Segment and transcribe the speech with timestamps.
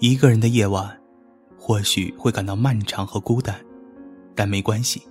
[0.00, 0.98] 一个人的夜晚，
[1.58, 3.54] 或许会感到漫长和孤单，
[4.34, 5.02] 但没关系，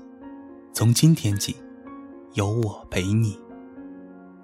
[0.73, 1.55] 从今天起，
[2.33, 3.39] 有我陪你。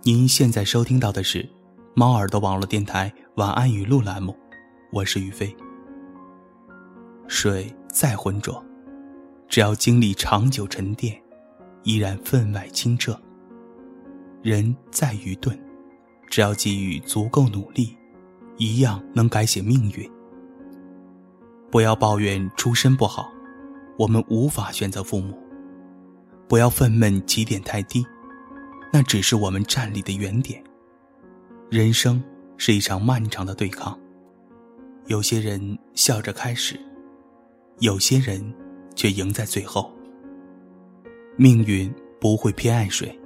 [0.04, 1.50] 您现在收听到的是
[1.96, 4.38] 猫耳朵网络电台晚安语录栏目，
[4.92, 5.52] 我是于飞。
[7.28, 8.64] 水再浑浊，
[9.48, 11.20] 只要经历长久沉淀，
[11.82, 13.20] 依然分外清澈。
[14.44, 15.60] 人再愚钝，
[16.30, 17.98] 只要给予足够努力，
[18.58, 20.08] 一样能改写命运。
[21.76, 23.30] 不要抱怨出身不好，
[23.98, 25.34] 我们无法选择父母；
[26.48, 28.02] 不要愤懑起点太低，
[28.94, 30.64] 那只是我们站立的原点。
[31.70, 32.24] 人生
[32.56, 34.00] 是一场漫长的对抗，
[35.08, 36.80] 有些人笑着开始，
[37.80, 38.42] 有些人
[38.96, 39.94] 却赢在最后。
[41.36, 43.20] 命运不会偏爱谁，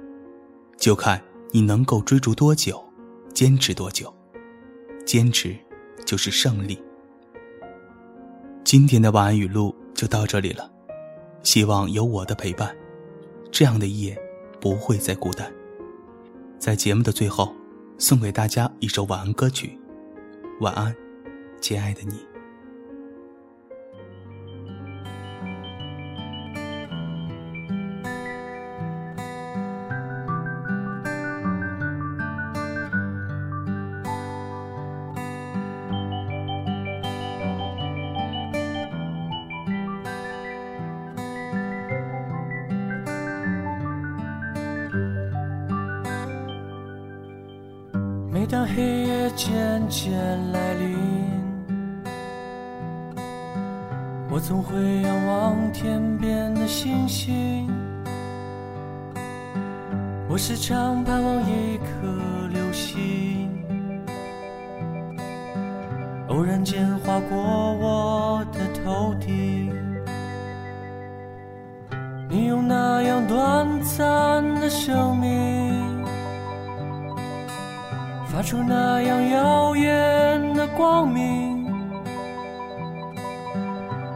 [0.76, 1.22] 就看
[1.52, 2.84] 你能够追逐多久，
[3.32, 4.12] 坚持多久，
[5.06, 5.56] 坚持
[6.04, 6.76] 就是胜利。
[8.62, 10.70] 今天的晚安语录就到这里了，
[11.42, 12.74] 希望有我的陪伴，
[13.50, 14.16] 这样的夜
[14.60, 15.50] 不会再孤单。
[16.58, 17.54] 在节目的最后，
[17.98, 19.78] 送给大家一首晚安歌曲，
[20.60, 20.94] 晚安，
[21.60, 22.20] 亲爱的你。
[48.50, 50.12] 当黑夜渐渐
[50.50, 50.98] 来临，
[54.28, 57.70] 我总会仰望天边的星星。
[60.28, 63.48] 我时常盼望一颗流星，
[66.26, 69.72] 偶然间划过我的头顶。
[72.28, 75.69] 你用那样短暂的生命。
[78.32, 81.66] 发出那样耀眼的光明，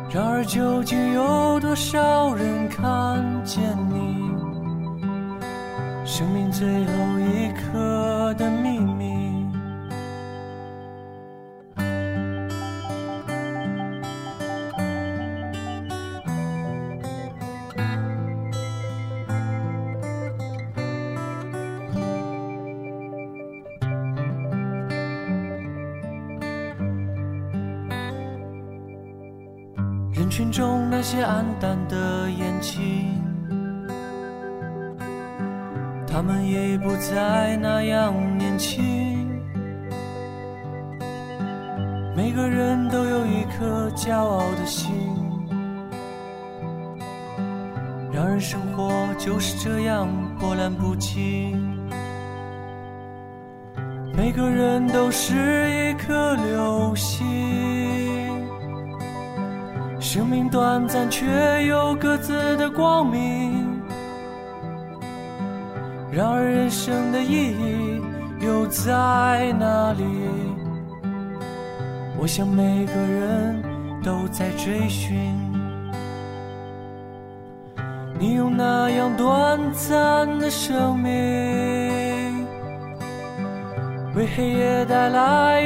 [0.08, 3.60] 然而究竟有多少人看见
[3.90, 4.14] 你？
[6.06, 7.43] 生命最后一
[30.24, 33.20] 人群中那些黯淡的眼睛，
[36.06, 39.28] 他们已不再那样年轻。
[42.16, 44.94] 每个人都有一颗骄傲的心，
[48.10, 50.08] 然而生活就是这样
[50.40, 51.86] 波澜不惊。
[54.16, 55.34] 每个人都是
[55.70, 57.83] 一颗流星。
[60.14, 61.26] 生命短暂，却
[61.66, 63.82] 有各自的光明。
[66.12, 68.00] 然而，人生的意义
[68.38, 70.04] 又在哪里？
[72.16, 73.60] 我想，每个人
[74.04, 75.18] 都在追寻。
[78.16, 81.10] 你用那样短暂的生命，
[84.14, 85.60] 为黑夜带来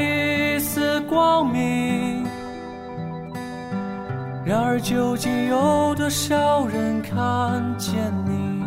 [4.78, 7.94] 而，究竟有多少人看见
[8.24, 8.62] 你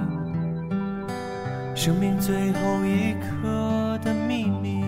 [1.73, 4.83] 生命最后一刻的秘密？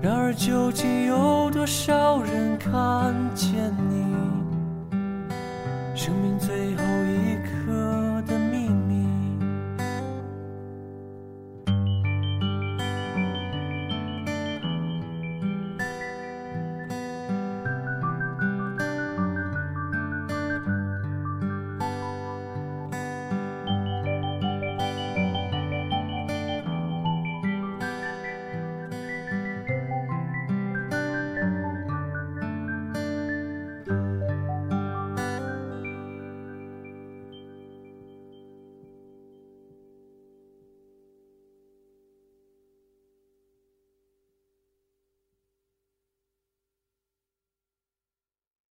[0.00, 3.52] 然而，究竟有多少人看见
[3.90, 4.16] 你
[5.94, 6.31] 生命？